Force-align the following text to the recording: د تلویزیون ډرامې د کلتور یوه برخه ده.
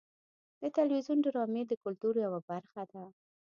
د 0.61 0.63
تلویزیون 0.77 1.19
ډرامې 1.25 1.63
د 1.67 1.73
کلتور 1.83 2.13
یوه 2.25 2.39
برخه 2.49 2.83
ده. 2.91 3.03